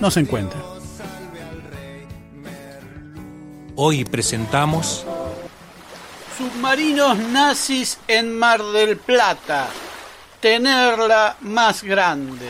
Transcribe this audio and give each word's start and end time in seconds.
no 0.00 0.10
se 0.10 0.20
encuentra. 0.20 0.60
Hoy 3.76 4.04
presentamos 4.04 5.04
Submarinos 6.36 7.16
nazis 7.18 7.98
en 8.08 8.36
Mar 8.36 8.62
del 8.62 8.96
Plata. 8.96 9.68
Tenerla 10.40 11.36
más 11.40 11.82
grande. 11.82 12.48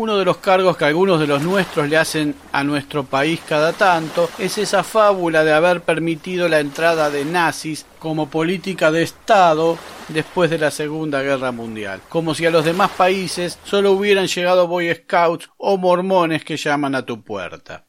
Uno 0.00 0.16
de 0.16 0.24
los 0.24 0.38
cargos 0.38 0.78
que 0.78 0.86
algunos 0.86 1.20
de 1.20 1.26
los 1.26 1.42
nuestros 1.42 1.86
le 1.86 1.98
hacen 1.98 2.34
a 2.52 2.64
nuestro 2.64 3.04
país 3.04 3.38
cada 3.46 3.74
tanto 3.74 4.30
es 4.38 4.56
esa 4.56 4.82
fábula 4.82 5.44
de 5.44 5.52
haber 5.52 5.82
permitido 5.82 6.48
la 6.48 6.58
entrada 6.58 7.10
de 7.10 7.26
nazis 7.26 7.84
como 7.98 8.30
política 8.30 8.90
de 8.90 9.02
Estado 9.02 9.76
después 10.08 10.48
de 10.48 10.56
la 10.56 10.70
Segunda 10.70 11.20
Guerra 11.20 11.52
Mundial, 11.52 12.00
como 12.08 12.34
si 12.34 12.46
a 12.46 12.50
los 12.50 12.64
demás 12.64 12.92
países 12.92 13.58
solo 13.62 13.92
hubieran 13.92 14.26
llegado 14.26 14.66
Boy 14.66 14.90
Scouts 14.90 15.50
o 15.58 15.76
mormones 15.76 16.46
que 16.46 16.56
llaman 16.56 16.94
a 16.94 17.04
tu 17.04 17.22
puerta. 17.22 17.84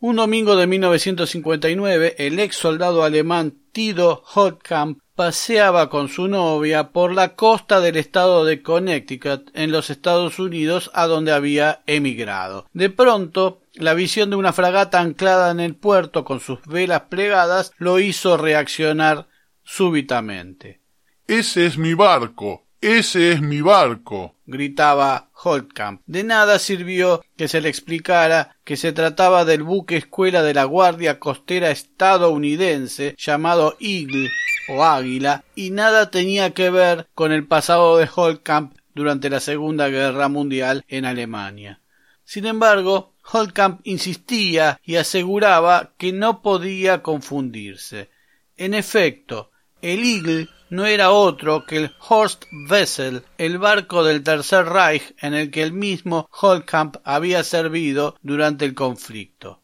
Un 0.00 0.16
domingo 0.16 0.56
de 0.56 0.66
1959, 0.66 2.16
el 2.18 2.40
ex 2.40 2.56
soldado 2.56 3.04
alemán 3.04 3.63
Tido 3.74 4.22
Holtkamp 4.32 5.00
paseaba 5.16 5.90
con 5.90 6.08
su 6.08 6.28
novia 6.28 6.92
por 6.92 7.12
la 7.12 7.34
costa 7.34 7.80
del 7.80 7.96
estado 7.96 8.44
de 8.44 8.62
Connecticut 8.62 9.50
en 9.52 9.72
los 9.72 9.90
Estados 9.90 10.38
Unidos 10.38 10.92
a 10.94 11.08
donde 11.08 11.32
había 11.32 11.82
emigrado. 11.88 12.68
De 12.72 12.88
pronto, 12.88 13.62
la 13.74 13.94
visión 13.94 14.30
de 14.30 14.36
una 14.36 14.52
fragata 14.52 15.00
anclada 15.00 15.50
en 15.50 15.58
el 15.58 15.74
puerto 15.74 16.24
con 16.24 16.38
sus 16.38 16.64
velas 16.66 17.02
plegadas 17.10 17.72
lo 17.76 17.98
hizo 17.98 18.36
reaccionar 18.36 19.26
súbitamente. 19.64 20.80
Ese 21.26 21.66
es 21.66 21.76
mi 21.76 21.94
barco, 21.94 22.63
ese 22.84 23.32
es 23.32 23.40
mi 23.40 23.62
barco. 23.62 24.34
gritaba 24.44 25.30
Holtkamp. 25.32 26.02
De 26.04 26.22
nada 26.22 26.58
sirvió 26.58 27.24
que 27.34 27.48
se 27.48 27.62
le 27.62 27.70
explicara 27.70 28.56
que 28.62 28.76
se 28.76 28.92
trataba 28.92 29.46
del 29.46 29.62
buque 29.62 29.96
escuela 29.96 30.42
de 30.42 30.52
la 30.52 30.64
Guardia 30.64 31.18
Costera 31.18 31.70
estadounidense 31.70 33.14
llamado 33.16 33.76
Eagle 33.80 34.28
o 34.68 34.84
Águila 34.84 35.44
y 35.54 35.70
nada 35.70 36.10
tenía 36.10 36.50
que 36.50 36.68
ver 36.68 37.08
con 37.14 37.32
el 37.32 37.46
pasado 37.46 37.96
de 37.96 38.06
Holtkamp 38.14 38.74
durante 38.94 39.30
la 39.30 39.40
Segunda 39.40 39.88
Guerra 39.88 40.28
Mundial 40.28 40.84
en 40.88 41.06
Alemania. 41.06 41.80
Sin 42.24 42.44
embargo, 42.44 43.14
Holtkamp 43.32 43.80
insistía 43.84 44.78
y 44.84 44.96
aseguraba 44.96 45.94
que 45.96 46.12
no 46.12 46.42
podía 46.42 47.02
confundirse. 47.02 48.10
En 48.58 48.74
efecto, 48.74 49.50
el 49.80 50.04
Eagle 50.04 50.48
no 50.70 50.86
era 50.86 51.10
otro 51.10 51.66
que 51.66 51.76
el 51.76 51.94
Horst 52.08 52.44
Wessel, 52.70 53.22
el 53.38 53.58
barco 53.58 54.04
del 54.04 54.22
Tercer 54.22 54.66
Reich 54.66 55.14
en 55.20 55.34
el 55.34 55.50
que 55.50 55.62
el 55.62 55.72
mismo 55.72 56.28
Holtkamp 56.30 56.96
había 57.04 57.44
servido 57.44 58.16
durante 58.22 58.64
el 58.64 58.74
conflicto. 58.74 59.62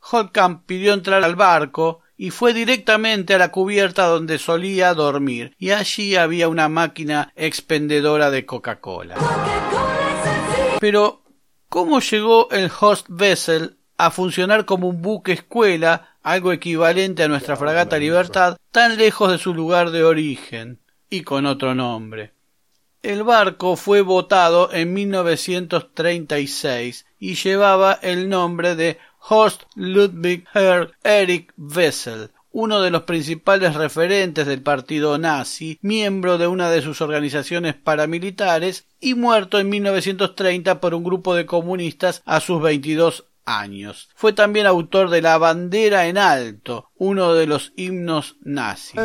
Holtkamp 0.00 0.66
pidió 0.66 0.94
entrar 0.94 1.24
al 1.24 1.36
barco 1.36 2.00
y 2.16 2.30
fue 2.30 2.52
directamente 2.52 3.34
a 3.34 3.38
la 3.38 3.50
cubierta 3.50 4.06
donde 4.06 4.38
solía 4.38 4.92
dormir, 4.92 5.54
y 5.58 5.70
allí 5.70 6.16
había 6.16 6.48
una 6.48 6.68
máquina 6.68 7.32
expendedora 7.34 8.30
de 8.30 8.44
Coca-Cola. 8.44 9.16
Pero, 10.80 11.22
¿cómo 11.70 12.00
llegó 12.00 12.50
el 12.50 12.70
Horst 12.78 13.08
Wessel 13.08 13.78
a 13.96 14.10
funcionar 14.10 14.64
como 14.64 14.88
un 14.88 15.02
buque 15.02 15.32
escuela, 15.32 16.09
algo 16.22 16.52
equivalente 16.52 17.22
a 17.22 17.28
nuestra 17.28 17.56
fragata 17.56 17.98
Libertad, 17.98 18.56
tan 18.70 18.96
lejos 18.96 19.30
de 19.30 19.38
su 19.38 19.54
lugar 19.54 19.90
de 19.90 20.04
origen 20.04 20.80
y 21.08 21.22
con 21.22 21.46
otro 21.46 21.74
nombre. 21.74 22.32
El 23.02 23.24
barco 23.24 23.76
fue 23.76 24.02
votado 24.02 24.70
en 24.72 24.92
1936 24.92 27.06
y 27.18 27.34
llevaba 27.34 27.98
el 28.02 28.28
nombre 28.28 28.76
de 28.76 28.98
Horst 29.26 29.62
Ludwig 29.74 30.44
Herr 30.52 30.92
Erich 31.02 31.50
Wessel, 31.56 32.30
uno 32.52 32.82
de 32.82 32.90
los 32.90 33.02
principales 33.02 33.74
referentes 33.74 34.46
del 34.46 34.62
partido 34.62 35.16
nazi, 35.18 35.78
miembro 35.82 36.36
de 36.36 36.46
una 36.46 36.70
de 36.70 36.82
sus 36.82 37.00
organizaciones 37.00 37.74
paramilitares 37.74 38.86
y 39.00 39.14
muerto 39.14 39.58
en 39.58 39.68
1930 39.68 40.80
por 40.80 40.94
un 40.94 41.04
grupo 41.04 41.34
de 41.34 41.46
comunistas 41.46 42.22
a 42.26 42.40
sus 42.40 42.60
22 42.60 43.24
años. 43.58 44.08
Fue 44.14 44.32
también 44.32 44.66
autor 44.66 45.10
de 45.10 45.22
La 45.22 45.38
bandera 45.38 46.06
en 46.06 46.18
alto, 46.18 46.90
uno 46.96 47.34
de 47.34 47.46
los 47.46 47.72
himnos 47.76 48.36
nazis. 48.42 49.00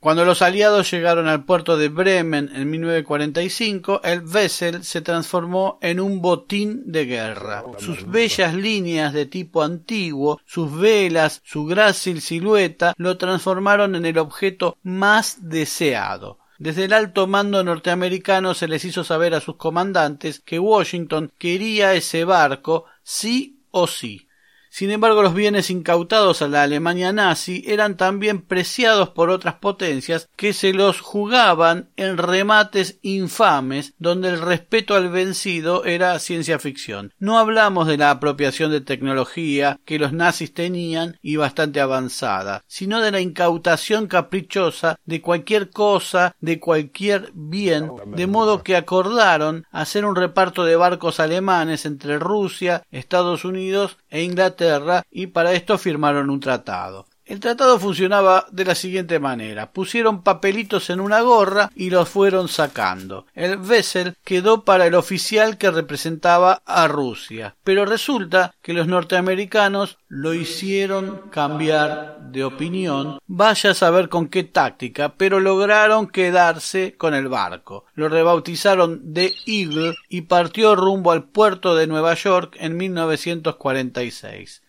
Cuando 0.00 0.24
los 0.24 0.42
aliados 0.42 0.90
llegaron 0.90 1.28
al 1.28 1.44
puerto 1.44 1.76
de 1.76 1.88
Bremen 1.88 2.50
en 2.54 2.70
1945, 2.70 4.00
el 4.04 4.24
Wessel 4.24 4.84
se 4.84 5.00
transformó 5.00 5.78
en 5.82 6.00
un 6.00 6.20
botín 6.20 6.90
de 6.90 7.06
guerra. 7.06 7.64
Sus 7.78 8.08
bellas 8.08 8.54
líneas 8.54 9.12
de 9.12 9.26
tipo 9.26 9.62
antiguo, 9.62 10.40
sus 10.44 10.76
velas, 10.76 11.40
su 11.44 11.64
grácil 11.66 12.20
silueta, 12.20 12.94
lo 12.96 13.16
transformaron 13.16 13.94
en 13.94 14.06
el 14.06 14.18
objeto 14.18 14.76
más 14.82 15.38
deseado. 15.48 16.38
Desde 16.60 16.84
el 16.84 16.92
alto 16.92 17.26
mando 17.26 17.64
norteamericano 17.64 18.52
se 18.52 18.68
les 18.68 18.84
hizo 18.84 19.02
saber 19.02 19.32
a 19.32 19.40
sus 19.40 19.56
comandantes 19.56 20.40
que 20.40 20.58
Washington 20.58 21.32
quería 21.38 21.94
ese 21.94 22.24
barco 22.24 22.84
sí 23.02 23.59
o 23.70 23.86
sí. 23.86 24.29
Sin 24.70 24.92
embargo, 24.92 25.22
los 25.22 25.34
bienes 25.34 25.68
incautados 25.68 26.42
a 26.42 26.48
la 26.48 26.62
Alemania 26.62 27.12
nazi 27.12 27.64
eran 27.66 27.96
también 27.96 28.40
preciados 28.40 29.08
por 29.08 29.28
otras 29.28 29.56
potencias 29.56 30.30
que 30.36 30.52
se 30.52 30.72
los 30.72 31.00
jugaban 31.00 31.90
en 31.96 32.16
remates 32.16 33.00
infames 33.02 33.94
donde 33.98 34.28
el 34.28 34.40
respeto 34.40 34.94
al 34.94 35.08
vencido 35.08 35.84
era 35.84 36.16
ciencia 36.20 36.60
ficción. 36.60 37.12
No 37.18 37.40
hablamos 37.40 37.88
de 37.88 37.98
la 37.98 38.12
apropiación 38.12 38.70
de 38.70 38.80
tecnología 38.80 39.80
que 39.84 39.98
los 39.98 40.12
nazis 40.12 40.54
tenían 40.54 41.18
y 41.20 41.34
bastante 41.34 41.80
avanzada, 41.80 42.62
sino 42.68 43.00
de 43.00 43.10
la 43.10 43.20
incautación 43.20 44.06
caprichosa 44.06 45.00
de 45.04 45.20
cualquier 45.20 45.70
cosa, 45.70 46.36
de 46.40 46.60
cualquier 46.60 47.32
bien, 47.34 47.90
de 48.06 48.26
modo 48.28 48.62
que 48.62 48.76
acordaron 48.76 49.66
hacer 49.72 50.04
un 50.04 50.14
reparto 50.14 50.64
de 50.64 50.76
barcos 50.76 51.18
alemanes 51.18 51.86
entre 51.86 52.20
Rusia, 52.20 52.84
Estados 52.92 53.44
Unidos 53.44 53.98
e 54.10 54.22
Inglaterra 54.22 55.02
y 55.10 55.28
para 55.28 55.52
esto 55.52 55.78
firmaron 55.78 56.30
un 56.30 56.40
tratado. 56.40 57.06
El 57.30 57.38
tratado 57.38 57.78
funcionaba 57.78 58.46
de 58.50 58.64
la 58.64 58.74
siguiente 58.74 59.20
manera. 59.20 59.70
Pusieron 59.70 60.24
papelitos 60.24 60.90
en 60.90 60.98
una 60.98 61.20
gorra 61.20 61.70
y 61.76 61.90
los 61.90 62.08
fueron 62.08 62.48
sacando. 62.48 63.24
El 63.34 63.56
Vessel 63.58 64.16
quedó 64.24 64.64
para 64.64 64.84
el 64.88 64.96
oficial 64.96 65.56
que 65.56 65.70
representaba 65.70 66.60
a 66.66 66.88
Rusia. 66.88 67.54
Pero 67.62 67.84
resulta 67.84 68.52
que 68.60 68.72
los 68.72 68.88
norteamericanos 68.88 69.98
lo 70.08 70.34
hicieron 70.34 71.28
cambiar 71.30 72.18
de 72.32 72.42
opinión. 72.42 73.20
Vaya 73.28 73.70
a 73.70 73.74
saber 73.74 74.08
con 74.08 74.26
qué 74.26 74.42
táctica, 74.42 75.14
pero 75.16 75.38
lograron 75.38 76.08
quedarse 76.08 76.96
con 76.98 77.14
el 77.14 77.28
barco. 77.28 77.84
Lo 77.94 78.08
rebautizaron 78.08 79.14
The 79.14 79.32
Eagle 79.46 79.94
y 80.08 80.22
partió 80.22 80.74
rumbo 80.74 81.12
al 81.12 81.28
puerto 81.28 81.76
de 81.76 81.86
Nueva 81.86 82.14
York 82.14 82.56
en 82.58 82.76
1946. 82.76 84.62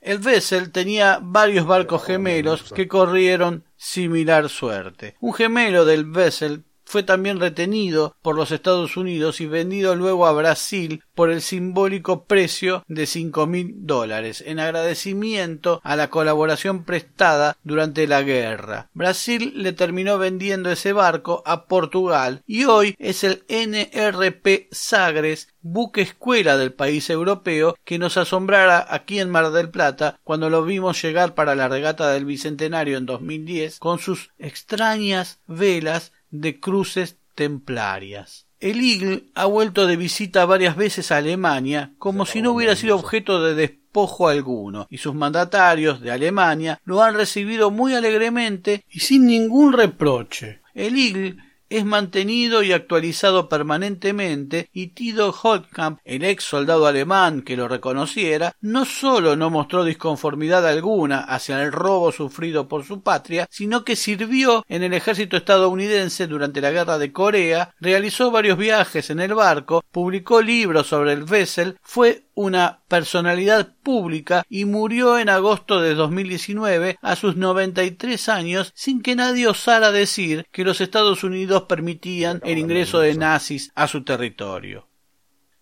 El 0.00 0.18
Vessel 0.18 0.72
tenía 0.72 1.18
varios 1.22 1.66
barcos 1.66 2.04
gemelos 2.04 2.72
que 2.72 2.88
corrieron 2.88 3.64
similar 3.76 4.48
suerte. 4.48 5.16
Un 5.20 5.34
gemelo 5.34 5.84
del 5.84 6.04
Vessel 6.06 6.64
fue 6.90 7.04
también 7.04 7.38
retenido 7.38 8.16
por 8.20 8.34
los 8.34 8.50
Estados 8.50 8.96
Unidos 8.96 9.40
y 9.40 9.46
vendido 9.46 9.94
luego 9.94 10.26
a 10.26 10.32
Brasil 10.32 11.04
por 11.14 11.30
el 11.30 11.40
simbólico 11.40 12.24
precio 12.24 12.84
de 12.88 13.06
cinco 13.06 13.46
mil 13.46 13.74
dólares 13.86 14.42
en 14.44 14.58
agradecimiento 14.58 15.80
a 15.84 15.94
la 15.94 16.10
colaboración 16.10 16.82
prestada 16.84 17.56
durante 17.62 18.08
la 18.08 18.22
guerra. 18.22 18.90
Brasil 18.92 19.52
le 19.54 19.72
terminó 19.72 20.18
vendiendo 20.18 20.68
ese 20.68 20.92
barco 20.92 21.44
a 21.46 21.66
Portugal 21.66 22.42
y 22.44 22.64
hoy 22.64 22.96
es 22.98 23.22
el 23.22 23.44
NRP 23.48 24.66
Sagres 24.72 25.48
buque 25.62 26.00
escuela 26.00 26.56
del 26.56 26.72
país 26.72 27.08
europeo 27.08 27.76
que 27.84 27.98
nos 27.98 28.16
asombrara 28.16 28.84
aquí 28.88 29.20
en 29.20 29.30
Mar 29.30 29.52
del 29.52 29.70
Plata 29.70 30.18
cuando 30.24 30.50
lo 30.50 30.64
vimos 30.64 31.00
llegar 31.00 31.34
para 31.34 31.54
la 31.54 31.68
regata 31.68 32.10
del 32.10 32.24
Bicentenario 32.24 32.98
en 32.98 33.06
2010 33.06 33.78
con 33.78 34.00
sus 34.00 34.30
extrañas 34.38 35.38
velas 35.46 36.12
de 36.30 36.60
cruces 36.60 37.16
templarias. 37.34 38.46
El 38.60 38.80
Eagle 38.80 39.24
ha 39.34 39.46
vuelto 39.46 39.86
de 39.86 39.96
visita 39.96 40.44
varias 40.44 40.76
veces 40.76 41.10
a 41.10 41.16
Alemania 41.16 41.92
como 41.98 42.26
si 42.26 42.42
no 42.42 42.52
hubiera 42.52 42.76
sido 42.76 42.96
objeto 42.96 43.42
de 43.42 43.54
despojo 43.54 44.28
alguno, 44.28 44.86
y 44.90 44.98
sus 44.98 45.14
mandatarios 45.14 46.00
de 46.00 46.10
Alemania 46.10 46.78
lo 46.84 47.02
han 47.02 47.14
recibido 47.14 47.70
muy 47.70 47.94
alegremente 47.94 48.84
y 48.90 49.00
sin 49.00 49.26
ningún 49.26 49.72
reproche. 49.72 50.60
El 50.74 50.98
Eagle 50.98 51.36
es 51.70 51.84
mantenido 51.84 52.62
y 52.62 52.72
actualizado 52.72 53.48
permanentemente 53.48 54.68
y 54.72 54.88
Tito 54.88 55.32
Holtkamp, 55.32 56.00
el 56.04 56.24
ex 56.24 56.44
soldado 56.44 56.86
alemán 56.86 57.42
que 57.42 57.56
lo 57.56 57.68
reconociera, 57.68 58.54
no 58.60 58.84
sólo 58.84 59.36
no 59.36 59.48
mostró 59.50 59.84
disconformidad 59.84 60.66
alguna 60.66 61.20
hacia 61.20 61.62
el 61.62 61.72
robo 61.72 62.12
sufrido 62.12 62.68
por 62.68 62.84
su 62.84 63.02
patria, 63.02 63.46
sino 63.50 63.84
que 63.84 63.96
sirvió 63.96 64.64
en 64.68 64.82
el 64.82 64.92
ejército 64.92 65.36
estadounidense 65.36 66.26
durante 66.26 66.60
la 66.60 66.72
guerra 66.72 66.98
de 66.98 67.12
Corea, 67.12 67.74
realizó 67.80 68.30
varios 68.30 68.58
viajes 68.58 69.10
en 69.10 69.20
el 69.20 69.34
barco, 69.34 69.84
publicó 69.90 70.42
libros 70.42 70.88
sobre 70.88 71.12
el 71.12 71.24
Vessel, 71.24 71.78
fue 71.82 72.24
una 72.40 72.80
personalidad 72.88 73.74
pública 73.82 74.44
y 74.48 74.64
murió 74.64 75.18
en 75.18 75.28
agosto 75.28 75.80
de 75.80 75.94
2019 75.94 76.98
a 77.02 77.16
sus 77.16 77.36
93 77.36 78.28
años 78.28 78.72
sin 78.74 79.02
que 79.02 79.14
nadie 79.14 79.46
osara 79.46 79.92
decir 79.92 80.46
que 80.50 80.64
los 80.64 80.80
Estados 80.80 81.22
Unidos 81.22 81.64
permitían 81.64 82.40
el 82.44 82.58
ingreso 82.58 83.00
de 83.00 83.14
nazis 83.14 83.70
a 83.74 83.86
su 83.86 84.04
territorio. 84.04 84.88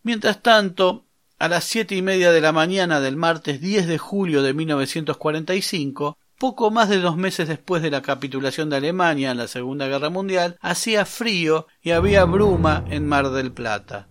Mientras 0.02 0.40
tanto, 0.42 1.06
a 1.38 1.48
las 1.48 1.64
siete 1.64 1.94
y 1.94 2.02
media 2.02 2.32
de 2.32 2.40
la 2.40 2.52
mañana 2.52 3.00
del 3.00 3.16
martes 3.16 3.60
10 3.60 3.86
de 3.86 3.98
julio 3.98 4.42
de 4.42 4.54
1945, 4.54 6.16
poco 6.38 6.70
más 6.70 6.88
de 6.88 6.98
dos 6.98 7.16
meses 7.16 7.48
después 7.48 7.82
de 7.82 7.90
la 7.90 8.02
capitulación 8.02 8.70
de 8.70 8.76
Alemania 8.76 9.32
en 9.32 9.38
la 9.38 9.48
Segunda 9.48 9.88
Guerra 9.88 10.10
Mundial, 10.10 10.56
hacía 10.60 11.04
frío 11.04 11.66
y 11.82 11.90
había 11.90 12.24
bruma 12.24 12.84
en 12.88 13.06
Mar 13.06 13.30
del 13.30 13.52
Plata. 13.52 14.08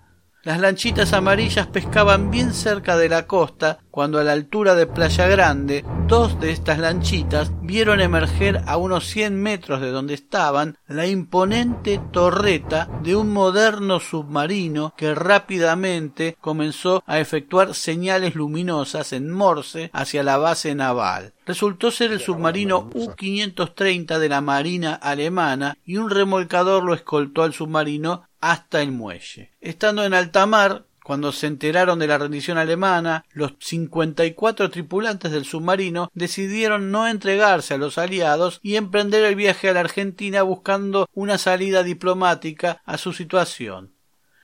Las 0.47 0.61
lanchitas 0.61 1.11
amarillas 1.11 1.67
pescaban 1.67 2.31
bien 2.31 2.53
cerca 2.53 2.95
de 2.95 3.09
la 3.09 3.27
costa 3.27 3.79
cuando 3.91 4.17
a 4.17 4.23
la 4.23 4.31
altura 4.31 4.75
de 4.75 4.87
Playa 4.87 5.27
Grande 5.27 5.83
dos 6.07 6.39
de 6.39 6.51
estas 6.51 6.79
lanchitas 6.79 7.51
vieron 7.63 7.99
emerger 7.99 8.61
a 8.65 8.77
unos 8.77 9.07
cien 9.07 9.41
metros 9.41 9.81
de 9.81 9.91
donde 9.91 10.13
estaban 10.13 10.77
la 10.87 11.05
imponente 11.05 11.99
torreta 12.13 12.87
de 13.03 13.17
un 13.17 13.33
moderno 13.33 13.99
submarino 13.99 14.93
que 14.95 15.13
rápidamente 15.13 16.37
comenzó 16.39 17.03
a 17.05 17.19
efectuar 17.19 17.73
señales 17.73 18.33
luminosas 18.33 19.11
en 19.11 19.29
Morse 19.29 19.89
hacia 19.91 20.23
la 20.23 20.37
base 20.37 20.73
naval. 20.75 21.33
Resultó 21.45 21.91
ser 21.91 22.11
el 22.13 22.21
submarino 22.21 22.89
U-530 22.93 24.17
de 24.17 24.29
la 24.29 24.39
Marina 24.39 24.93
alemana 24.93 25.77
y 25.83 25.97
un 25.97 26.09
remolcador 26.09 26.83
lo 26.83 26.93
escoltó 26.93 27.43
al 27.43 27.53
submarino 27.53 28.26
hasta 28.39 28.81
el 28.81 28.91
muelle. 28.91 29.51
Estando 29.61 30.03
en 30.03 30.13
alta 30.13 30.45
mar, 30.45 30.85
cuando 31.07 31.31
se 31.31 31.47
enteraron 31.47 31.99
de 31.99 32.07
la 32.07 32.17
rendición 32.17 32.57
alemana, 32.57 33.23
los 33.31 33.53
54 33.59 34.69
tripulantes 34.69 35.31
del 35.31 35.45
submarino 35.45 36.11
decidieron 36.13 36.91
no 36.91 37.07
entregarse 37.07 37.75
a 37.75 37.77
los 37.77 37.97
aliados 37.97 38.59
y 38.61 38.75
emprender 38.75 39.23
el 39.23 39.35
viaje 39.35 39.69
a 39.69 39.73
la 39.73 39.79
Argentina 39.79 40.41
buscando 40.41 41.07
una 41.13 41.37
salida 41.37 41.83
diplomática 41.83 42.81
a 42.85 42.97
su 42.97 43.13
situación. 43.13 43.93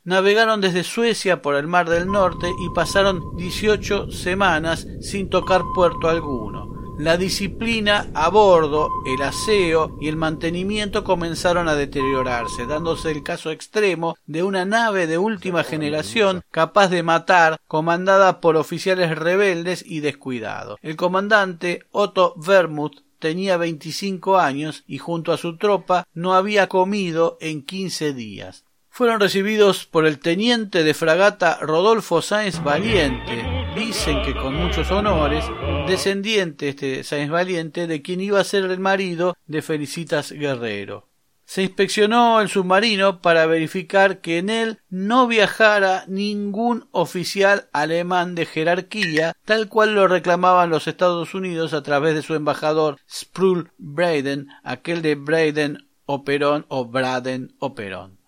Navegaron 0.05 0.61
desde 0.61 0.85
Suecia 0.85 1.41
por 1.41 1.55
el 1.55 1.67
Mar 1.67 1.89
del 1.89 2.07
Norte 2.07 2.49
y 2.49 2.73
pasaron 2.73 3.35
18 3.35 4.11
semanas 4.11 4.87
sin 5.01 5.29
tocar 5.29 5.63
puerto 5.75 6.07
alguno. 6.07 6.62
La 6.99 7.17
disciplina 7.17 8.11
a 8.13 8.29
bordo, 8.29 8.89
el 9.07 9.23
aseo 9.23 9.97
y 9.99 10.09
el 10.09 10.15
mantenimiento 10.15 11.03
comenzaron 11.03 11.67
a 11.67 11.73
deteriorarse, 11.73 12.67
dándose 12.67 13.09
el 13.09 13.23
caso 13.23 13.49
extremo 13.49 14.15
de 14.27 14.43
una 14.43 14.63
nave 14.63 15.07
de 15.07 15.17
última 15.17 15.63
generación 15.63 16.43
capaz 16.51 16.89
de 16.89 17.01
matar, 17.01 17.59
comandada 17.67 18.39
por 18.39 18.57
oficiales 18.57 19.17
rebeldes 19.17 19.83
y 19.85 20.01
descuidados. 20.01 20.77
El 20.83 20.95
comandante 20.95 21.87
Otto 21.91 22.35
Vermuth 22.37 23.01
tenía 23.17 23.57
25 23.57 24.37
años 24.37 24.83
y 24.85 24.99
junto 24.99 25.31
a 25.31 25.37
su 25.37 25.57
tropa 25.57 26.07
no 26.13 26.35
había 26.35 26.67
comido 26.67 27.37
en 27.41 27.65
15 27.65 28.13
días. 28.13 28.65
Fueron 28.89 29.19
recibidos 29.19 29.87
por 29.87 30.05
el 30.05 30.19
teniente 30.19 30.83
de 30.83 30.93
fragata 30.93 31.57
Rodolfo 31.59 32.21
Sáenz 32.21 32.63
Valiente, 32.63 33.62
dicen 33.75 34.21
que 34.23 34.35
con 34.35 34.55
muchos 34.55 34.91
honores, 34.91 35.45
descendiente 35.87 36.69
este 36.69 37.03
Sáenz 37.03 37.31
Valiente 37.31 37.87
de 37.87 38.01
quien 38.01 38.21
iba 38.21 38.39
a 38.39 38.43
ser 38.43 38.65
el 38.65 38.79
marido 38.79 39.35
de 39.47 39.61
Felicitas 39.61 40.31
Guerrero. 40.31 41.09
Se 41.45 41.63
inspeccionó 41.63 42.39
el 42.39 42.49
submarino 42.49 43.21
para 43.21 43.45
verificar 43.45 44.21
que 44.21 44.37
en 44.37 44.49
él 44.49 44.79
no 44.89 45.27
viajara 45.27 46.05
ningún 46.07 46.87
oficial 46.91 47.67
alemán 47.73 48.33
de 48.35 48.45
jerarquía, 48.45 49.33
tal 49.45 49.67
cual 49.67 49.95
lo 49.95 50.07
reclamaban 50.07 50.69
los 50.69 50.87
Estados 50.87 51.33
Unidos 51.33 51.73
a 51.73 51.83
través 51.83 52.15
de 52.15 52.21
su 52.21 52.35
embajador 52.35 52.97
Sproul 53.09 53.71
Braden, 53.77 54.47
aquel 54.63 55.01
de 55.01 55.15
Braden 55.15 55.89
Operón 56.05 56.65
o 56.69 56.85
Braden 56.85 57.55
Operón 57.59 58.22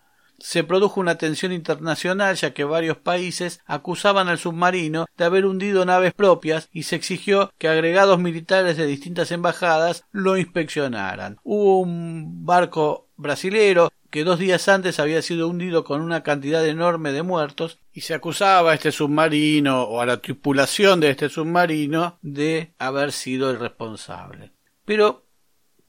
se 0.46 0.64
produjo 0.64 1.00
una 1.00 1.18
tensión 1.18 1.52
internacional 1.52 2.36
ya 2.36 2.54
que 2.54 2.64
varios 2.64 2.98
países 2.98 3.62
acusaban 3.66 4.28
al 4.28 4.38
submarino 4.38 5.08
de 5.18 5.26
haber 5.26 5.48
hundido 5.48 5.84
naves 5.86 6.14
propias 6.14 6.70
y 6.72 6.84
se 6.84 6.96
exigió 6.96 7.52
que 7.58 7.68
agregados 7.68 8.20
militares 8.20 8.78
de 8.78 8.86
distintas 8.86 9.32
embajadas 9.32 10.04
lo 10.12 10.38
inspeccionaran. 10.38 11.38
Hubo 11.44 11.80
un 11.80 12.46
barco 12.46 13.08
brasilero 13.18 13.92
que 14.12 14.24
dos 14.24 14.38
días 14.38 14.70
antes 14.70 15.00
había 15.00 15.24
sido 15.24 15.48
hundido 15.48 15.84
con 15.84 16.02
una 16.02 16.22
cantidad 16.22 16.64
enorme 16.64 17.12
de 17.12 17.24
muertos 17.24 17.80
y 17.92 18.02
se 18.02 18.14
acusaba 18.14 18.72
a 18.72 18.76
este 18.76 18.92
submarino 18.92 19.82
o 19.82 20.00
a 20.00 20.06
la 20.06 20.22
tripulación 20.22 21.00
de 21.00 21.10
este 21.10 21.28
submarino 21.28 22.20
de 22.22 22.72
haber 22.78 23.14
sido 23.14 23.50
el 23.50 23.58
responsable. 23.58 24.52
Pero 24.86 25.25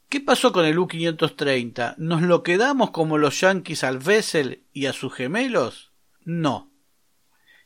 ¿Qué 0.08 0.20
pasó 0.20 0.52
con 0.52 0.64
el 0.64 0.78
U-530? 0.78 1.96
¿Nos 1.98 2.22
lo 2.22 2.44
quedamos 2.44 2.90
como 2.90 3.18
los 3.18 3.40
yanquis 3.40 3.82
al 3.82 3.98
Vessel 3.98 4.62
y 4.72 4.86
a 4.86 4.92
sus 4.92 5.12
gemelos? 5.12 5.90
No. 6.25 6.70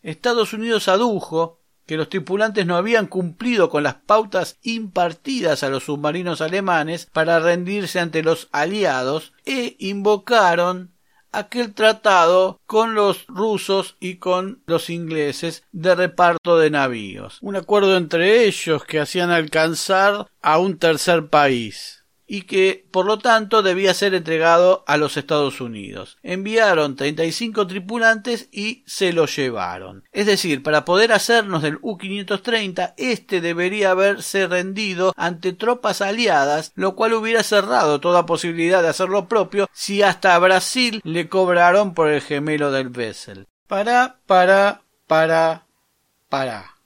Estados 0.01 0.55
Unidos 0.55 0.89
adujo 0.89 1.61
que 1.85 1.99
los 1.99 2.09
tripulantes 2.09 2.65
no 2.65 2.77
habían 2.77 3.09
cumplido 3.09 3.69
con 3.69 3.83
las 3.83 3.97
pautas 3.97 4.59
impartidas 4.63 5.63
a 5.63 5.69
los 5.69 5.85
submarinos 5.85 6.41
alemanes 6.41 7.09
para 7.13 7.41
rendirse 7.41 8.01
ante 8.01 8.23
los 8.23 8.49
aliados 8.53 9.35
e 9.45 9.77
invocaron 9.79 10.95
aquel 11.33 11.75
tratado 11.75 12.59
con 12.65 12.95
los 12.95 13.27
rusos 13.27 13.97
y 14.01 14.17
con 14.17 14.63
los 14.65 14.89
ingleses 14.89 15.65
de 15.73 15.95
reparto 15.95 16.59
de 16.59 16.71
navíos. 16.71 17.37
Un 17.43 17.57
acuerdo 17.57 17.99
entre 17.99 18.47
ellos 18.47 18.85
que 18.85 18.99
hacían 18.99 19.31
alcanzar 19.31 20.27
a 20.41 20.59
un 20.59 20.79
tercer 20.79 21.29
país 21.29 22.00
y 22.33 22.43
que 22.43 22.87
por 22.93 23.07
lo 23.07 23.19
tanto 23.19 23.61
debía 23.61 23.93
ser 23.93 24.15
entregado 24.15 24.85
a 24.87 24.97
los 24.97 25.17
Estados 25.17 25.61
Unidos. 25.61 26.17
Enviaron 26.23 26.95
35 26.95 27.67
tripulantes 27.67 28.49
y 28.53 28.85
se 28.87 29.13
lo 29.13 29.27
llevaron. 29.27 30.05
Es 30.13 30.27
decir, 30.27 30.63
para 30.63 30.85
poder 30.85 31.13
hacernos 31.13 31.61
del 31.61 31.81
U-530, 31.83 32.95
este 32.99 33.41
debería 33.41 33.91
haberse 33.91 34.47
rendido 34.47 35.13
ante 35.17 35.53
tropas 35.53 36.03
aliadas, 36.03 36.71
lo 36.77 36.95
cual 36.95 37.15
hubiera 37.15 37.43
cerrado 37.43 37.99
toda 37.99 38.27
posibilidad 38.27 38.81
de 38.81 38.91
hacer 38.91 39.09
lo 39.09 39.27
propio 39.27 39.69
si 39.73 40.03
hasta 40.03 40.37
a 40.37 40.39
Brasil 40.39 41.01
le 41.03 41.29
cobraron 41.29 41.95
por 41.95 42.09
el 42.09 42.21
gemelo 42.21 42.71
del 42.71 42.91
Bessel. 42.91 43.49
Para, 43.67 44.21
para, 44.27 44.83
para, 45.09 45.67
para. 46.29 46.77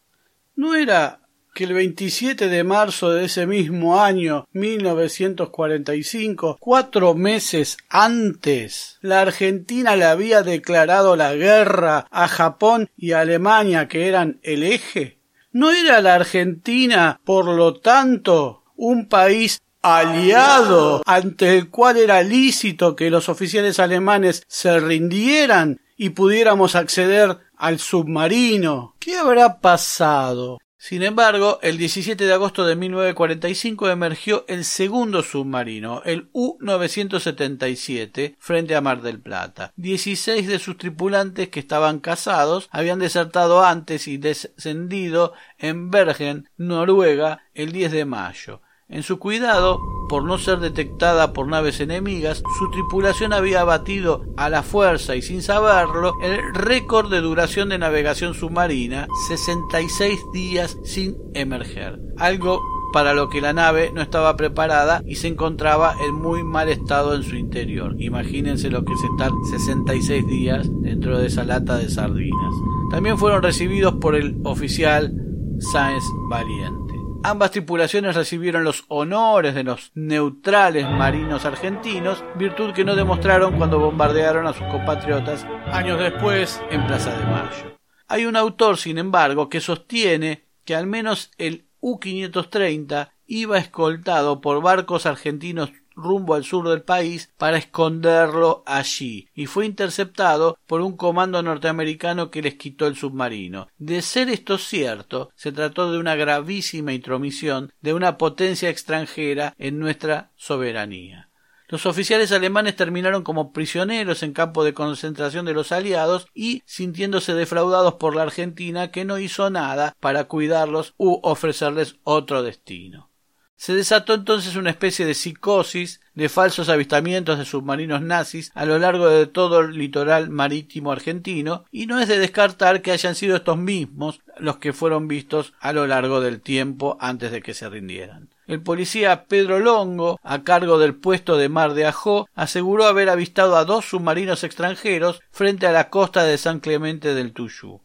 ¿No 0.56 0.74
era 0.74 1.20
que 1.54 1.64
el 1.64 1.72
27 1.72 2.48
de 2.48 2.64
marzo 2.64 3.12
de 3.12 3.26
ese 3.26 3.46
mismo 3.46 4.00
año 4.00 4.46
1945, 4.52 6.56
cuatro 6.58 7.14
meses 7.14 7.76
antes, 7.88 8.98
la 9.00 9.20
Argentina 9.20 9.94
le 9.94 10.04
había 10.04 10.42
declarado 10.42 11.14
la 11.14 11.32
guerra 11.34 12.08
a 12.10 12.26
Japón 12.26 12.90
y 12.96 13.12
Alemania 13.12 13.86
que 13.86 14.08
eran 14.08 14.40
el 14.42 14.64
eje? 14.64 15.20
¿No 15.52 15.70
era 15.70 16.00
la 16.00 16.16
Argentina, 16.16 17.20
por 17.24 17.46
lo 17.46 17.74
tanto, 17.74 18.64
un 18.74 19.08
país 19.08 19.62
aliado 19.80 21.02
ante 21.06 21.56
el 21.56 21.70
cual 21.70 21.98
era 21.98 22.24
lícito 22.24 22.96
que 22.96 23.10
los 23.10 23.28
oficiales 23.28 23.78
alemanes 23.78 24.42
se 24.48 24.80
rindieran 24.80 25.80
y 25.96 26.10
pudiéramos 26.10 26.74
acceder 26.74 27.38
al 27.56 27.78
submarino? 27.78 28.96
¿Qué 28.98 29.16
habrá 29.16 29.60
pasado? 29.60 30.58
Sin 30.86 31.02
embargo, 31.02 31.60
el 31.62 31.78
17 31.78 32.26
de 32.26 32.32
agosto 32.34 32.66
de 32.66 32.76
1945 32.76 33.88
emergió 33.88 34.44
el 34.48 34.66
segundo 34.66 35.22
submarino, 35.22 36.02
el 36.04 36.28
U-977, 36.34 38.36
frente 38.38 38.76
a 38.76 38.82
Mar 38.82 39.00
del 39.00 39.18
Plata. 39.18 39.72
Dieciséis 39.76 40.46
de 40.46 40.58
sus 40.58 40.76
tripulantes 40.76 41.48
que 41.48 41.60
estaban 41.60 42.00
casados 42.00 42.68
habían 42.70 42.98
desertado 42.98 43.64
antes 43.64 44.06
y 44.08 44.18
descendido 44.18 45.32
en 45.56 45.90
Bergen, 45.90 46.50
Noruega, 46.58 47.44
el 47.54 47.72
10 47.72 47.90
de 47.90 48.04
mayo. 48.04 48.60
En 48.94 49.02
su 49.02 49.18
cuidado, 49.18 49.80
por 50.08 50.22
no 50.22 50.38
ser 50.38 50.60
detectada 50.60 51.32
por 51.32 51.48
naves 51.48 51.80
enemigas, 51.80 52.44
su 52.60 52.70
tripulación 52.70 53.32
había 53.32 53.64
batido 53.64 54.22
a 54.36 54.48
la 54.48 54.62
fuerza 54.62 55.16
y 55.16 55.22
sin 55.22 55.42
saberlo 55.42 56.14
el 56.22 56.54
récord 56.54 57.10
de 57.10 57.20
duración 57.20 57.70
de 57.70 57.78
navegación 57.78 58.34
submarina, 58.34 59.08
66 59.26 60.20
días 60.32 60.78
sin 60.84 61.16
emerger, 61.34 61.98
algo 62.18 62.62
para 62.92 63.14
lo 63.14 63.28
que 63.28 63.40
la 63.40 63.52
nave 63.52 63.90
no 63.92 64.00
estaba 64.00 64.36
preparada 64.36 65.02
y 65.04 65.16
se 65.16 65.26
encontraba 65.26 65.96
en 66.06 66.14
muy 66.14 66.44
mal 66.44 66.68
estado 66.68 67.16
en 67.16 67.24
su 67.24 67.34
interior. 67.34 67.96
Imagínense 67.98 68.70
lo 68.70 68.84
que 68.84 68.92
es 68.92 69.02
estar 69.02 69.32
66 69.50 70.24
días 70.28 70.68
dentro 70.82 71.18
de 71.18 71.26
esa 71.26 71.42
lata 71.42 71.78
de 71.78 71.90
sardinas. 71.90 72.54
También 72.92 73.18
fueron 73.18 73.42
recibidos 73.42 73.94
por 73.94 74.14
el 74.14 74.36
oficial 74.44 75.12
Sáenz 75.58 76.04
Valiente. 76.28 76.83
Ambas 77.26 77.52
tripulaciones 77.52 78.16
recibieron 78.16 78.64
los 78.64 78.84
honores 78.88 79.54
de 79.54 79.64
los 79.64 79.92
neutrales 79.94 80.86
marinos 80.90 81.46
argentinos, 81.46 82.22
virtud 82.34 82.74
que 82.74 82.84
no 82.84 82.94
demostraron 82.94 83.56
cuando 83.56 83.78
bombardearon 83.78 84.46
a 84.46 84.52
sus 84.52 84.66
compatriotas 84.66 85.46
años 85.72 85.98
después 85.98 86.60
en 86.70 86.86
Plaza 86.86 87.16
de 87.16 87.24
Mayo. 87.24 87.78
Hay 88.08 88.26
un 88.26 88.36
autor, 88.36 88.76
sin 88.76 88.98
embargo, 88.98 89.48
que 89.48 89.62
sostiene 89.62 90.44
que 90.66 90.74
al 90.74 90.86
menos 90.86 91.30
el 91.38 91.64
U-530 91.80 93.12
iba 93.24 93.56
escoltado 93.56 94.42
por 94.42 94.60
barcos 94.60 95.06
argentinos 95.06 95.72
rumbo 95.94 96.34
al 96.34 96.44
sur 96.44 96.68
del 96.68 96.82
país 96.82 97.32
para 97.38 97.58
esconderlo 97.58 98.62
allí 98.66 99.28
y 99.34 99.46
fue 99.46 99.66
interceptado 99.66 100.58
por 100.66 100.80
un 100.80 100.96
comando 100.96 101.42
norteamericano 101.42 102.30
que 102.30 102.42
les 102.42 102.54
quitó 102.54 102.86
el 102.86 102.96
submarino. 102.96 103.68
De 103.78 104.02
ser 104.02 104.28
esto 104.28 104.58
cierto, 104.58 105.30
se 105.34 105.52
trató 105.52 105.92
de 105.92 105.98
una 105.98 106.16
gravísima 106.16 106.92
intromisión 106.92 107.72
de 107.80 107.94
una 107.94 108.18
potencia 108.18 108.70
extranjera 108.70 109.54
en 109.58 109.78
nuestra 109.78 110.32
soberanía. 110.36 111.30
Los 111.68 111.86
oficiales 111.86 112.30
alemanes 112.30 112.76
terminaron 112.76 113.22
como 113.22 113.52
prisioneros 113.52 114.22
en 114.22 114.32
campo 114.32 114.64
de 114.64 114.74
concentración 114.74 115.46
de 115.46 115.54
los 115.54 115.72
aliados 115.72 116.26
y 116.34 116.62
sintiéndose 116.66 117.34
defraudados 117.34 117.94
por 117.94 118.14
la 118.14 118.22
Argentina 118.22 118.90
que 118.90 119.04
no 119.04 119.18
hizo 119.18 119.48
nada 119.48 119.96
para 119.98 120.24
cuidarlos 120.24 120.94
u 120.98 121.20
ofrecerles 121.22 121.96
otro 122.04 122.42
destino. 122.42 123.10
Se 123.56 123.74
desató 123.74 124.14
entonces 124.14 124.56
una 124.56 124.70
especie 124.70 125.06
de 125.06 125.14
psicosis 125.14 126.00
de 126.14 126.28
falsos 126.28 126.68
avistamientos 126.68 127.38
de 127.38 127.44
submarinos 127.44 128.02
nazis 128.02 128.50
a 128.54 128.66
lo 128.66 128.78
largo 128.78 129.08
de 129.08 129.26
todo 129.26 129.60
el 129.60 129.78
litoral 129.78 130.28
marítimo 130.30 130.92
argentino, 130.92 131.64
y 131.70 131.86
no 131.86 132.00
es 132.00 132.08
de 132.08 132.18
descartar 132.18 132.82
que 132.82 132.92
hayan 132.92 133.14
sido 133.14 133.36
estos 133.36 133.56
mismos 133.56 134.20
los 134.38 134.58
que 134.58 134.72
fueron 134.72 135.08
vistos 135.08 135.54
a 135.60 135.72
lo 135.72 135.86
largo 135.86 136.20
del 136.20 136.40
tiempo 136.40 136.96
antes 137.00 137.30
de 137.32 137.42
que 137.42 137.54
se 137.54 137.68
rindieran. 137.68 138.28
El 138.46 138.60
policía 138.60 139.24
Pedro 139.24 139.58
Longo, 139.58 140.20
a 140.22 140.42
cargo 140.42 140.78
del 140.78 140.94
puesto 140.94 141.38
de 141.38 141.48
Mar 141.48 141.72
de 141.72 141.86
Ajó, 141.86 142.28
aseguró 142.34 142.84
haber 142.84 143.08
avistado 143.08 143.56
a 143.56 143.64
dos 143.64 143.86
submarinos 143.86 144.44
extranjeros 144.44 145.20
frente 145.30 145.66
a 145.66 145.72
la 145.72 145.88
costa 145.88 146.24
de 146.24 146.36
San 146.36 146.60
Clemente 146.60 147.14
del 147.14 147.32
Tuyú. 147.32 147.80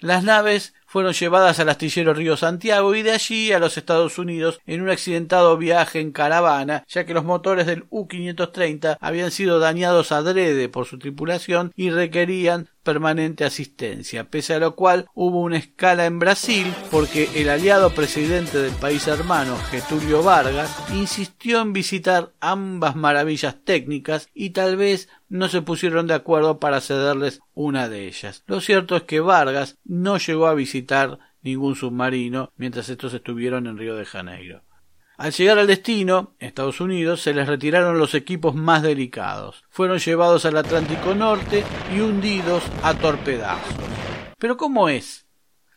Las 0.00 0.24
naves 0.24 0.74
fueron 0.88 1.12
llevadas 1.12 1.60
al 1.60 1.68
astillero 1.68 2.14
Río 2.14 2.38
Santiago 2.38 2.94
y 2.94 3.02
de 3.02 3.12
allí 3.12 3.52
a 3.52 3.58
los 3.58 3.76
Estados 3.76 4.18
Unidos 4.18 4.58
en 4.66 4.80
un 4.80 4.88
accidentado 4.88 5.58
viaje 5.58 6.00
en 6.00 6.12
caravana, 6.12 6.84
ya 6.88 7.04
que 7.04 7.12
los 7.12 7.24
motores 7.24 7.66
del 7.66 7.84
U-530 7.90 8.96
habían 8.98 9.30
sido 9.30 9.58
dañados 9.58 10.12
adrede 10.12 10.70
por 10.70 10.86
su 10.86 10.98
tripulación 10.98 11.72
y 11.76 11.90
requerían 11.90 12.70
permanente 12.88 13.44
asistencia, 13.44 14.30
pese 14.30 14.54
a 14.54 14.58
lo 14.58 14.74
cual 14.74 15.10
hubo 15.12 15.42
una 15.42 15.58
escala 15.58 16.06
en 16.06 16.18
Brasil 16.18 16.66
porque 16.90 17.28
el 17.34 17.50
aliado 17.50 17.90
presidente 17.90 18.56
del 18.56 18.72
país 18.72 19.06
hermano, 19.08 19.58
Getulio 19.70 20.22
Vargas, 20.22 20.74
insistió 20.94 21.60
en 21.60 21.74
visitar 21.74 22.32
ambas 22.40 22.96
maravillas 22.96 23.62
técnicas 23.62 24.30
y 24.32 24.50
tal 24.50 24.78
vez 24.78 25.10
no 25.28 25.48
se 25.48 25.60
pusieron 25.60 26.06
de 26.06 26.14
acuerdo 26.14 26.60
para 26.60 26.80
cederles 26.80 27.40
una 27.52 27.90
de 27.90 28.06
ellas. 28.06 28.42
Lo 28.46 28.62
cierto 28.62 28.96
es 28.96 29.02
que 29.02 29.20
Vargas 29.20 29.76
no 29.84 30.16
llegó 30.16 30.46
a 30.46 30.54
visitar 30.54 31.18
ningún 31.42 31.76
submarino 31.76 32.54
mientras 32.56 32.88
estos 32.88 33.12
estuvieron 33.12 33.66
en 33.66 33.76
Río 33.76 33.96
de 33.96 34.06
Janeiro. 34.06 34.62
Al 35.18 35.32
llegar 35.32 35.58
al 35.58 35.66
destino, 35.66 36.36
Estados 36.38 36.80
Unidos, 36.80 37.22
se 37.22 37.34
les 37.34 37.48
retiraron 37.48 37.98
los 37.98 38.14
equipos 38.14 38.54
más 38.54 38.84
delicados. 38.84 39.64
Fueron 39.68 39.98
llevados 39.98 40.44
al 40.44 40.56
Atlántico 40.56 41.12
Norte 41.12 41.64
y 41.92 41.98
hundidos 41.98 42.62
a 42.84 42.94
torpedazos. 42.94 43.74
Pero 44.38 44.56
¿cómo 44.56 44.88
es? 44.88 45.26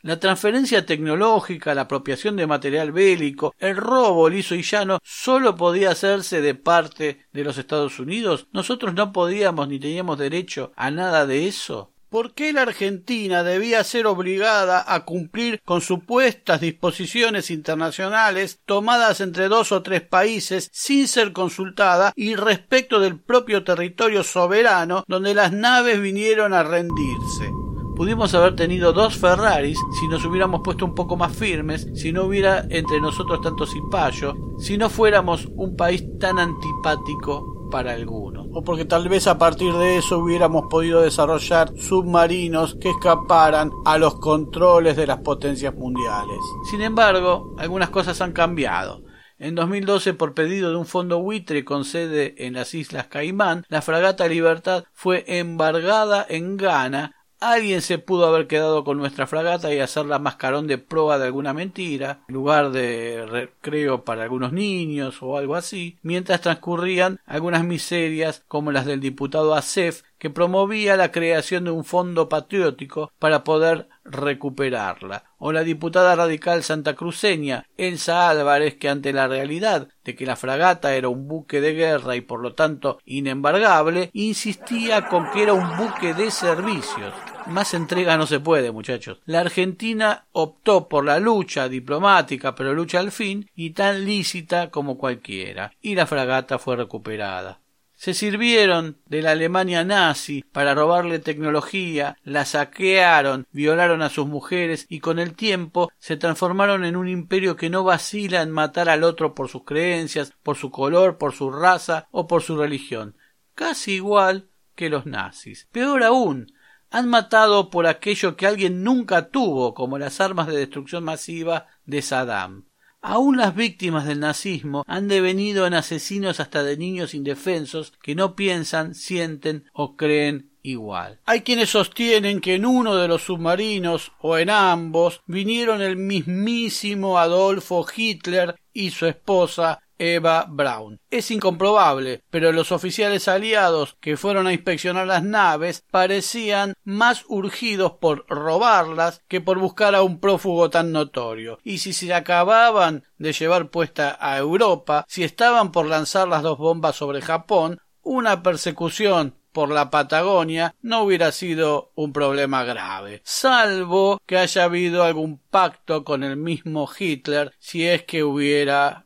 La 0.04 0.20
transferencia 0.20 0.86
tecnológica, 0.86 1.74
la 1.74 1.82
apropiación 1.82 2.36
de 2.36 2.46
material 2.46 2.92
bélico, 2.92 3.56
el 3.58 3.78
robo 3.78 4.30
liso 4.30 4.54
y 4.54 4.62
llano 4.62 5.00
solo 5.04 5.56
podía 5.56 5.90
hacerse 5.90 6.40
de 6.42 6.54
parte 6.54 7.26
de 7.34 7.44
los 7.44 7.58
Estados 7.58 8.00
Unidos. 8.00 8.46
Nosotros 8.52 8.94
no 8.94 9.12
podíamos 9.12 9.68
ni 9.68 9.80
teníamos 9.80 10.20
derecho 10.20 10.72
a 10.76 10.92
nada 10.92 11.26
de 11.26 11.48
eso. 11.48 11.92
¿Por 12.12 12.34
qué 12.34 12.52
la 12.52 12.64
Argentina 12.64 13.42
debía 13.42 13.82
ser 13.86 14.06
obligada 14.06 14.84
a 14.86 15.06
cumplir 15.06 15.62
con 15.64 15.80
supuestas 15.80 16.60
disposiciones 16.60 17.50
internacionales 17.50 18.60
tomadas 18.66 19.22
entre 19.22 19.48
dos 19.48 19.72
o 19.72 19.82
tres 19.82 20.02
países 20.02 20.70
sin 20.74 21.08
ser 21.08 21.32
consultada 21.32 22.12
y 22.18 22.36
respecto 22.36 23.00
del 23.00 23.18
propio 23.18 23.64
territorio 23.64 24.26
soberano 24.26 25.06
donde 25.08 25.34
las 25.34 25.54
naves 25.54 26.02
vinieron 26.02 26.54
a 26.54 26.64
rendirse? 26.64 27.50
Pudimos 27.96 28.34
haber 28.34 28.58
tenido 28.58 28.92
dos 28.92 29.16
Ferraris 29.16 29.80
si 29.98 30.10
nos 30.10 30.26
hubiéramos 30.26 30.60
puesto 30.66 30.84
un 30.84 30.96
poco 30.96 31.16
más 31.16 31.34
firmes, 31.34 31.88
si 31.96 32.12
no 32.12 32.26
hubiera 32.26 32.66
entre 32.70 33.00
nosotros 33.00 33.40
tanto 33.40 33.66
cipayo, 33.66 34.36
si 34.60 34.78
no 34.78 34.90
fuéramos 34.90 35.48
un 35.56 35.78
país 35.78 36.04
tan 36.20 36.40
antipático 36.40 37.61
para 37.72 37.94
algunos, 37.94 38.46
o 38.54 38.64
porque 38.64 38.86
tal 38.86 39.10
vez 39.10 39.26
a 39.26 39.40
partir 39.40 39.74
de 39.74 39.98
eso 39.98 40.20
hubiéramos 40.20 40.66
podido 40.70 41.02
desarrollar 41.02 41.72
submarinos 41.76 42.76
que 42.76 42.92
escaparan 42.92 43.72
a 43.86 43.98
los 43.98 44.20
controles 44.20 44.96
de 44.96 45.08
las 45.08 45.22
potencias 45.22 45.74
mundiales. 45.74 46.38
Sin 46.70 46.82
embargo, 46.82 47.56
algunas 47.58 47.90
cosas 47.90 48.22
han 48.22 48.34
cambiado. 48.34 49.02
En 49.40 49.56
2012, 49.56 50.14
por 50.14 50.36
pedido 50.36 50.70
de 50.70 50.76
un 50.76 50.86
fondo 50.86 51.20
buitre 51.20 51.66
con 51.66 51.84
sede 51.84 52.36
en 52.46 52.54
las 52.54 52.76
Islas 52.76 53.08
Caimán, 53.08 53.66
la 53.70 53.82
fragata 53.82 54.28
Libertad 54.28 54.84
fue 54.94 55.24
embargada 55.26 56.24
en 56.30 56.58
Ghana 56.58 57.16
Alguien 57.44 57.82
se 57.82 57.98
pudo 57.98 58.28
haber 58.28 58.46
quedado 58.46 58.84
con 58.84 59.00
nuestra 59.00 59.26
fragata 59.26 59.74
y 59.74 59.80
hacerla 59.80 60.20
mascarón 60.20 60.68
de 60.68 60.78
proa 60.78 61.18
de 61.18 61.26
alguna 61.26 61.56
mentira, 61.56 62.20
lugar 62.28 62.70
de 62.70 63.26
recreo 63.26 64.06
para 64.06 64.22
algunos 64.22 64.54
niños 64.54 65.24
o 65.24 65.38
algo 65.38 65.56
así, 65.56 65.98
mientras 66.04 66.42
transcurrían 66.42 67.20
algunas 67.26 67.64
miserias 67.64 68.44
como 68.48 68.72
las 68.72 68.86
del 68.86 69.00
diputado 69.00 69.56
Acef 69.56 70.04
que 70.20 70.30
promovía 70.30 70.96
la 70.98 71.12
creación 71.12 71.64
de 71.64 71.72
un 71.72 71.84
fondo 71.84 72.30
patriótico 72.30 73.12
para 73.18 73.44
poder 73.44 73.90
recuperarla, 74.04 75.24
o 75.40 75.52
la 75.52 75.64
diputada 75.64 76.16
radical 76.16 76.62
santacruceña 76.62 77.66
Elsa 77.76 78.30
Álvarez, 78.30 78.76
que 78.76 78.88
ante 78.88 79.14
la 79.14 79.28
realidad 79.28 79.88
de 80.06 80.16
que 80.16 80.28
la 80.28 80.36
fragata 80.36 80.94
era 80.94 81.10
un 81.10 81.28
buque 81.28 81.60
de 81.60 81.74
guerra 81.74 82.16
y 82.16 82.22
por 82.22 82.40
lo 82.40 82.54
tanto 82.54 83.00
inembargable, 83.04 84.12
insistía 84.14 85.08
con 85.08 85.32
que 85.32 85.42
era 85.42 85.54
un 85.54 85.76
buque 85.76 86.14
de 86.14 86.30
servicios. 86.30 87.16
Más 87.48 87.74
entrega 87.74 88.18
no 88.18 88.28
se 88.28 88.40
puede, 88.40 88.72
muchachos. 88.72 89.20
La 89.26 89.40
Argentina 89.40 90.26
optó 90.32 90.88
por 90.88 91.06
la 91.06 91.20
lucha 91.20 91.68
diplomática, 91.70 92.56
pero 92.56 92.74
lucha 92.74 93.00
al 93.00 93.12
fin, 93.12 93.50
y 93.56 93.72
tan 93.72 94.06
lícita 94.06 94.70
como 94.70 94.98
cualquiera, 94.98 95.74
y 95.82 95.96
la 95.96 96.06
fragata 96.06 96.60
fue 96.60 96.76
recuperada 96.76 97.62
se 98.02 98.16
sirvieron 98.16 98.98
de 99.06 99.22
la 99.22 99.30
Alemania 99.30 99.84
nazi 99.84 100.44
para 100.52 100.74
robarle 100.74 101.20
tecnología, 101.20 102.18
la 102.24 102.46
saquearon, 102.46 103.46
violaron 103.52 104.02
a 104.02 104.10
sus 104.10 104.26
mujeres 104.26 104.88
y 104.90 105.02
con 105.02 105.20
el 105.20 105.36
tiempo 105.36 105.92
se 106.00 106.18
transformaron 106.18 106.84
en 106.84 106.96
un 106.96 107.08
imperio 107.08 107.56
que 107.56 107.70
no 107.70 107.84
vacila 107.84 108.42
en 108.42 108.50
matar 108.50 108.90
al 108.90 109.04
otro 109.04 109.36
por 109.36 109.50
sus 109.50 109.66
creencias, 109.66 110.34
por 110.42 110.58
su 110.58 110.72
color, 110.72 111.20
por 111.20 111.34
su 111.34 111.52
raza 111.52 112.08
o 112.10 112.26
por 112.26 112.42
su 112.42 112.58
religión, 112.58 113.16
casi 113.54 113.92
igual 113.92 114.50
que 114.74 114.90
los 114.90 115.06
nazis. 115.06 115.68
Peor 115.72 116.02
aún, 116.02 116.52
han 116.92 117.08
matado 117.10 117.70
por 117.70 117.88
aquello 117.88 118.36
que 118.36 118.46
alguien 118.46 118.84
nunca 118.84 119.30
tuvo, 119.30 119.74
como 119.74 119.98
las 119.98 120.22
armas 120.22 120.48
de 120.48 120.58
destrucción 120.58 121.04
masiva 121.04 121.68
de 121.86 122.02
Saddam. 122.02 122.66
Aún 123.02 123.38
las 123.38 123.56
víctimas 123.56 124.06
del 124.06 124.20
nazismo 124.20 124.84
han 124.86 125.08
devenido 125.08 125.66
en 125.66 125.74
asesinos 125.74 126.40
hasta 126.40 126.64
de 126.64 126.78
niños 126.78 127.16
indefensos 127.16 127.94
que 128.04 128.14
no 128.14 128.36
piensan, 128.36 128.94
sienten 128.94 129.66
o 129.74 129.96
creen 129.96 130.52
igual. 130.62 131.20
Hay 131.26 131.42
quienes 131.42 131.70
sostienen 131.70 132.42
que 132.42 132.56
en 132.56 132.66
uno 132.66 132.96
de 132.96 133.08
los 133.08 133.24
submarinos 133.24 134.12
o 134.20 134.38
en 134.38 134.52
ambos 134.52 135.22
vinieron 135.26 135.82
el 135.82 135.98
mismísimo 135.98 137.18
Adolfo 137.18 137.86
Hitler 137.96 138.56
y 138.72 138.92
su 138.92 139.08
esposa 139.08 139.82
Eva 140.02 140.48
Braun. 140.50 141.00
Es 141.12 141.30
incomprobable, 141.30 142.24
pero 142.32 142.52
los 142.52 142.72
oficiales 142.72 143.28
aliados 143.28 143.98
que 144.00 144.18
fueron 144.18 144.48
a 144.48 144.54
inspeccionar 144.54 145.06
las 145.06 145.22
naves 145.22 145.84
parecían 145.92 146.74
más 146.84 147.24
urgidos 147.28 147.94
por 148.02 148.26
robarlas 148.28 149.22
que 149.28 149.42
por 149.42 149.60
buscar 149.60 149.94
a 149.94 150.02
un 150.02 150.20
prófugo 150.20 150.72
tan 150.72 150.92
notorio. 150.92 151.60
Y 151.64 151.78
si 151.78 151.94
se 151.94 152.12
acababan 152.16 153.04
de 153.20 153.32
llevar 153.32 153.70
puesta 153.70 154.18
a 154.20 154.40
Europa, 154.40 155.06
si 155.08 155.24
estaban 155.24 155.72
por 155.72 155.86
lanzar 155.86 156.28
las 156.28 156.42
dos 156.42 156.58
bombas 156.58 156.96
sobre 156.96 157.22
Japón, 157.22 157.80
una 158.02 158.42
persecución 158.42 159.36
por 159.52 159.70
la 159.70 159.92
Patagonia 159.92 160.74
no 160.82 161.04
hubiera 161.04 161.32
sido 161.32 161.92
un 161.94 162.14
problema 162.14 162.64
grave, 162.64 163.22
salvo 163.24 164.20
que 164.26 164.38
haya 164.38 164.64
habido 164.64 165.04
algún 165.04 165.38
pacto 165.38 166.04
con 166.04 166.24
el 166.24 166.38
mismo 166.38 166.90
Hitler 166.98 167.54
si 167.60 167.86
es 167.86 168.04
que 168.04 168.24
hubiera 168.24 169.06